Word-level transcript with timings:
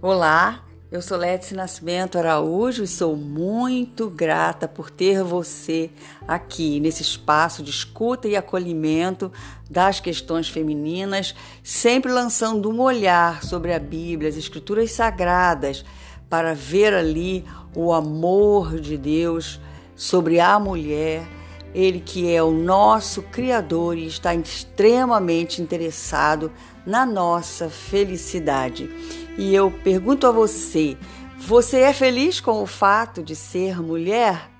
Olá, 0.00 0.64
eu 0.92 1.02
sou 1.02 1.18
Létice 1.18 1.56
Nascimento 1.56 2.18
Araújo 2.18 2.84
e 2.84 2.86
sou 2.86 3.16
muito 3.16 4.08
grata 4.08 4.68
por 4.68 4.90
ter 4.90 5.24
você 5.24 5.90
aqui 6.26 6.78
nesse 6.78 7.02
espaço 7.02 7.64
de 7.64 7.70
escuta 7.70 8.28
e 8.28 8.36
acolhimento 8.36 9.32
das 9.68 9.98
questões 9.98 10.48
femininas, 10.48 11.34
sempre 11.64 12.12
lançando 12.12 12.70
um 12.70 12.80
olhar 12.80 13.42
sobre 13.42 13.74
a 13.74 13.80
Bíblia, 13.80 14.30
as 14.30 14.36
Escrituras 14.36 14.92
Sagradas, 14.92 15.84
para 16.30 16.54
ver 16.54 16.94
ali 16.94 17.44
o 17.74 17.92
amor 17.92 18.78
de 18.78 18.96
Deus 18.96 19.60
sobre 19.96 20.38
a 20.38 20.60
mulher. 20.60 21.37
Ele 21.74 22.00
que 22.00 22.32
é 22.32 22.42
o 22.42 22.50
nosso 22.50 23.22
Criador 23.22 23.96
e 23.96 24.06
está 24.06 24.34
extremamente 24.34 25.60
interessado 25.60 26.50
na 26.86 27.04
nossa 27.04 27.68
felicidade. 27.68 28.90
E 29.36 29.54
eu 29.54 29.70
pergunto 29.70 30.26
a 30.26 30.30
você: 30.30 30.96
você 31.38 31.80
é 31.80 31.92
feliz 31.92 32.40
com 32.40 32.62
o 32.62 32.66
fato 32.66 33.22
de 33.22 33.36
ser 33.36 33.80
mulher? 33.80 34.50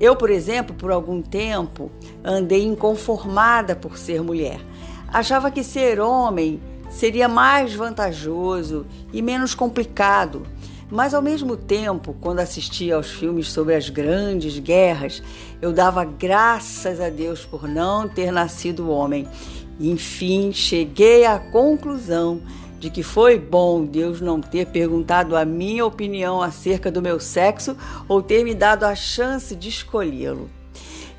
Eu, 0.00 0.16
por 0.16 0.30
exemplo, 0.30 0.74
por 0.74 0.90
algum 0.90 1.20
tempo 1.22 1.90
andei 2.24 2.64
inconformada 2.64 3.76
por 3.76 3.98
ser 3.98 4.22
mulher. 4.22 4.60
Achava 5.08 5.50
que 5.50 5.62
ser 5.62 6.00
homem 6.00 6.60
seria 6.90 7.28
mais 7.28 7.74
vantajoso 7.74 8.86
e 9.12 9.22
menos 9.22 9.54
complicado. 9.54 10.46
Mas 10.92 11.14
ao 11.14 11.22
mesmo 11.22 11.56
tempo, 11.56 12.14
quando 12.20 12.38
assistia 12.38 12.94
aos 12.94 13.10
filmes 13.10 13.50
sobre 13.50 13.74
as 13.74 13.88
grandes 13.88 14.58
guerras, 14.58 15.22
eu 15.60 15.72
dava 15.72 16.04
graças 16.04 17.00
a 17.00 17.08
Deus 17.08 17.44
por 17.44 17.66
não 17.66 18.08
ter 18.08 18.30
nascido 18.30 18.90
homem 18.90 19.26
enfim, 19.80 20.52
cheguei 20.52 21.24
à 21.24 21.38
conclusão 21.38 22.40
de 22.78 22.90
que 22.90 23.02
foi 23.02 23.38
bom 23.38 23.84
Deus 23.84 24.20
não 24.20 24.40
ter 24.40 24.66
perguntado 24.66 25.36
a 25.36 25.44
minha 25.44 25.84
opinião 25.84 26.40
acerca 26.42 26.90
do 26.90 27.02
meu 27.02 27.18
sexo 27.18 27.76
ou 28.08 28.22
ter 28.22 28.44
me 28.44 28.54
dado 28.54 28.84
a 28.84 28.94
chance 28.94 29.54
de 29.56 29.68
escolhê-lo. 29.68 30.48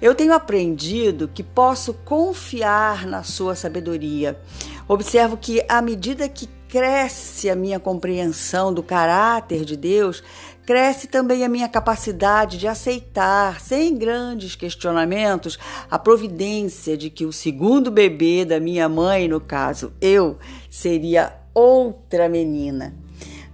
Eu 0.02 0.14
tenho 0.14 0.34
aprendido 0.34 1.30
que 1.34 1.44
posso 1.44 1.94
confiar 1.94 3.06
na 3.06 3.24
sua 3.24 3.56
sabedoria. 3.56 4.40
Observo 4.88 5.38
que, 5.38 5.64
à 5.70 5.82
medida 5.82 6.28
que 6.28 6.48
cresce 6.74 7.52
a 7.52 7.56
minha 7.56 7.80
compreensão 7.80 8.74
do 8.74 8.82
caráter 8.82 9.64
de 9.64 9.78
Deus, 9.78 10.24
cresce 10.66 11.06
também 11.08 11.46
a 11.46 11.48
minha 11.48 11.70
capacidade 11.70 12.58
de 12.58 12.68
aceitar, 12.68 13.62
sem 13.62 13.96
grandes 13.96 14.56
questionamentos, 14.56 15.60
a 15.88 16.00
providência 16.00 16.98
de 16.98 17.12
que 17.12 17.28
o 17.28 17.32
segundo 17.32 17.92
bebê 17.92 18.44
da 18.44 18.60
minha 18.60 18.90
mãe, 18.90 19.28
no 19.28 19.40
caso 19.40 19.94
eu, 20.02 20.40
seria 20.68 21.36
outra 21.54 22.28
menina. 22.28 22.96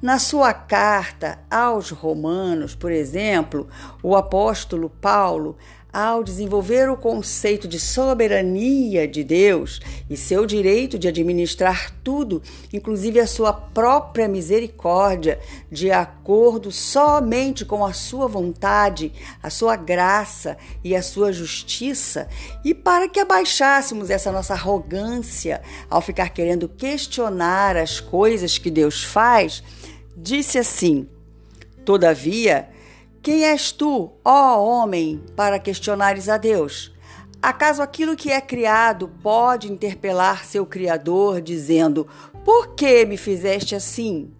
Na 0.01 0.17
sua 0.17 0.53
carta 0.53 1.39
aos 1.51 1.89
Romanos, 1.89 2.73
por 2.73 2.89
exemplo, 2.89 3.67
o 4.01 4.15
apóstolo 4.15 4.89
Paulo 4.89 5.57
ao 5.91 6.23
desenvolver 6.23 6.89
o 6.89 6.95
conceito 6.95 7.67
de 7.67 7.79
soberania 7.79 9.07
de 9.07 9.23
Deus 9.23 9.79
e 10.09 10.15
seu 10.15 10.45
direito 10.45 10.99
de 10.99 11.07
administrar 11.07 11.91
tudo, 12.03 12.41
inclusive 12.71 13.19
a 13.19 13.25
sua 13.25 13.51
própria 13.51 14.27
misericórdia, 14.27 15.39
de 15.71 15.91
acordo 15.91 16.71
somente 16.71 17.65
com 17.65 17.83
a 17.83 17.91
sua 17.91 18.27
vontade, 18.27 19.11
a 19.41 19.49
sua 19.49 19.75
graça 19.75 20.57
e 20.83 20.95
a 20.95 21.01
sua 21.01 21.33
justiça, 21.33 22.27
e 22.63 22.73
para 22.73 23.09
que 23.09 23.19
abaixássemos 23.19 24.09
essa 24.09 24.31
nossa 24.31 24.53
arrogância 24.53 25.61
ao 25.89 26.01
ficar 26.01 26.29
querendo 26.29 26.69
questionar 26.69 27.75
as 27.75 27.99
coisas 27.99 28.57
que 28.57 28.69
Deus 28.69 29.03
faz, 29.03 29.63
disse 30.15 30.59
assim: 30.59 31.07
Todavia, 31.83 32.69
quem 33.29 33.45
és 33.45 33.71
tu, 33.71 34.11
ó 34.25 34.59
homem, 34.59 35.23
para 35.35 35.59
questionares 35.59 36.27
a 36.27 36.35
Deus? 36.35 36.91
Acaso 37.39 37.79
aquilo 37.79 38.15
que 38.15 38.31
é 38.31 38.41
criado 38.41 39.07
pode 39.21 39.71
interpelar 39.71 40.43
seu 40.43 40.65
Criador, 40.65 41.39
dizendo: 41.39 42.07
Por 42.43 42.73
que 42.73 43.05
me 43.05 43.17
fizeste 43.17 43.75
assim? 43.75 44.31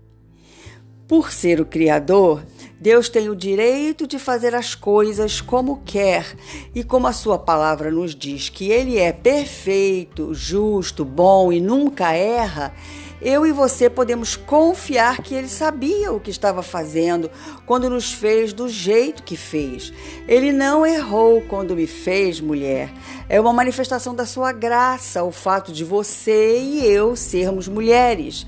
Por 1.07 1.31
ser 1.31 1.61
o 1.61 1.67
Criador, 1.67 2.44
Deus 2.79 3.09
tem 3.09 3.28
o 3.29 3.35
direito 3.35 4.07
de 4.07 4.17
fazer 4.17 4.56
as 4.56 4.73
coisas 4.73 5.41
como 5.41 5.81
quer, 5.84 6.25
e 6.73 6.81
como 6.81 7.07
a 7.07 7.13
sua 7.13 7.38
palavra 7.38 7.91
nos 7.91 8.16
diz 8.16 8.47
que 8.47 8.72
ele 8.72 8.97
é 8.97 9.12
perfeito, 9.12 10.34
justo, 10.34 11.03
bom 11.03 11.51
e 11.51 11.59
nunca 11.59 12.13
erra, 12.13 12.73
eu 13.22 13.45
e 13.45 13.51
você 13.51 13.89
podemos 13.89 14.38
confiar 14.38 15.18
que 15.22 15.35
ele 15.35 15.50
sabia 15.50 16.13
o 16.13 16.22
que 16.22 16.31
estava 16.31 16.63
fazendo 16.63 17.29
quando 17.66 17.89
nos 17.89 18.13
fez 18.13 18.53
do 18.53 18.69
jeito 18.69 19.23
que 19.23 19.35
fez. 19.35 19.91
Ele 20.25 20.53
não 20.53 20.85
errou 20.85 21.41
quando 21.41 21.75
me 21.75 21.85
fez 21.85 22.39
mulher. 22.39 22.89
É 23.28 23.41
uma 23.41 23.51
manifestação 23.51 24.16
da 24.16 24.25
sua 24.25 24.53
graça 24.53 25.22
o 25.22 25.34
fato 25.34 25.73
de 25.73 25.84
você 25.84 26.62
e 26.62 26.85
eu 26.85 27.13
sermos 27.18 27.68
mulheres. 27.68 28.47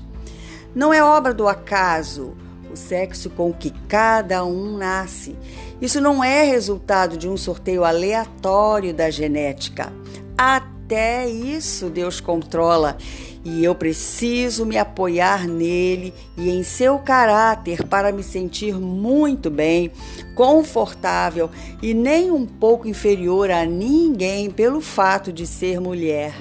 Não 0.74 0.90
é 0.90 1.04
obra 1.04 1.34
do 1.34 1.46
acaso 1.46 2.34
o 2.72 2.76
sexo 2.76 3.30
com 3.30 3.52
que 3.52 3.70
cada 3.88 4.44
um 4.44 4.76
nasce. 4.76 5.36
Isso 5.80 6.00
não 6.00 6.22
é 6.22 6.44
resultado 6.44 7.16
de 7.16 7.28
um 7.28 7.36
sorteio 7.36 7.84
aleatório 7.84 8.94
da 8.94 9.10
genética. 9.10 9.92
Até 10.36 11.28
isso 11.28 11.90
Deus 11.90 12.20
controla 12.20 12.96
e 13.44 13.64
eu 13.64 13.74
preciso 13.74 14.64
me 14.64 14.78
apoiar 14.78 15.48
nele 15.48 16.14
e 16.36 16.48
em 16.48 16.62
seu 16.62 16.98
caráter 16.98 17.84
para 17.88 18.12
me 18.12 18.22
sentir 18.22 18.74
muito 18.74 19.50
bem, 19.50 19.90
confortável 20.34 21.50
e 21.82 21.92
nem 21.92 22.30
um 22.30 22.46
pouco 22.46 22.86
inferior 22.86 23.50
a 23.50 23.64
ninguém 23.64 24.50
pelo 24.50 24.80
fato 24.80 25.32
de 25.32 25.46
ser 25.46 25.80
mulher. 25.80 26.34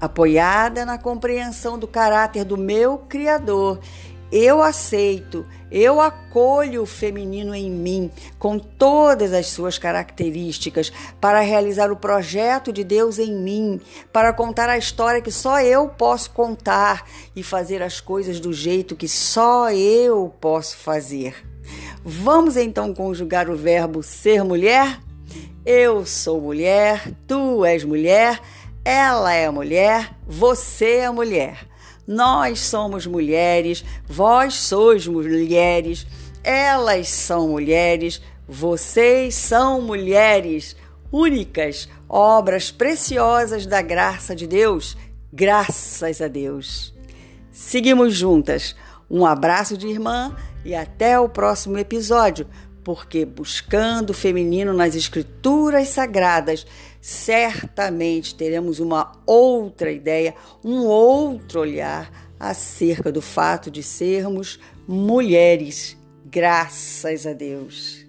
Apoiada 0.00 0.86
na 0.86 0.96
compreensão 0.96 1.76
do 1.76 1.88
caráter 1.88 2.44
do 2.44 2.56
meu 2.56 2.98
Criador 2.98 3.80
eu 4.30 4.62
aceito, 4.62 5.46
eu 5.70 6.00
acolho 6.00 6.82
o 6.82 6.86
feminino 6.86 7.54
em 7.54 7.70
mim, 7.70 8.10
com 8.38 8.58
todas 8.58 9.32
as 9.32 9.46
suas 9.46 9.78
características, 9.78 10.92
para 11.20 11.40
realizar 11.40 11.90
o 11.90 11.96
projeto 11.96 12.72
de 12.72 12.84
Deus 12.84 13.18
em 13.18 13.32
mim, 13.32 13.80
para 14.12 14.32
contar 14.32 14.68
a 14.68 14.78
história 14.78 15.22
que 15.22 15.32
só 15.32 15.60
eu 15.60 15.88
posso 15.88 16.30
contar 16.30 17.06
e 17.34 17.42
fazer 17.42 17.82
as 17.82 18.00
coisas 18.00 18.38
do 18.38 18.52
jeito 18.52 18.96
que 18.96 19.08
só 19.08 19.70
eu 19.70 20.34
posso 20.40 20.76
fazer. 20.76 21.34
Vamos 22.04 22.56
então 22.56 22.94
conjugar 22.94 23.50
o 23.50 23.56
verbo 23.56 24.02
ser 24.02 24.44
mulher? 24.44 25.00
Eu 25.64 26.06
sou 26.06 26.40
mulher, 26.40 27.12
tu 27.26 27.64
és 27.64 27.84
mulher, 27.84 28.40
ela 28.84 29.34
é 29.34 29.50
mulher, 29.50 30.16
você 30.26 30.98
é 30.98 31.10
mulher. 31.10 31.66
Nós 32.08 32.60
somos 32.60 33.06
mulheres, 33.06 33.84
vós 34.06 34.54
sois 34.54 35.06
mulheres, 35.06 36.06
elas 36.42 37.10
são 37.10 37.48
mulheres, 37.48 38.22
vocês 38.48 39.34
são 39.34 39.82
mulheres, 39.82 40.74
únicas, 41.12 41.86
obras 42.08 42.70
preciosas 42.70 43.66
da 43.66 43.82
graça 43.82 44.34
de 44.34 44.46
Deus. 44.46 44.96
Graças 45.30 46.22
a 46.22 46.28
Deus. 46.28 46.94
Seguimos 47.52 48.14
juntas. 48.14 48.74
Um 49.10 49.26
abraço 49.26 49.76
de 49.76 49.86
irmã 49.86 50.34
e 50.64 50.74
até 50.74 51.20
o 51.20 51.28
próximo 51.28 51.76
episódio 51.76 52.46
porque 52.88 53.26
buscando 53.26 54.10
o 54.10 54.14
feminino 54.14 54.72
nas 54.72 54.94
escrituras 54.94 55.88
sagradas, 55.88 56.66
certamente 57.02 58.34
teremos 58.34 58.80
uma 58.80 59.12
outra 59.26 59.92
ideia, 59.92 60.34
um 60.64 60.86
outro 60.86 61.60
olhar 61.60 62.10
acerca 62.40 63.12
do 63.12 63.20
fato 63.20 63.70
de 63.70 63.82
sermos 63.82 64.58
mulheres. 64.86 65.98
Graças 66.24 67.26
a 67.26 67.34
Deus. 67.34 68.07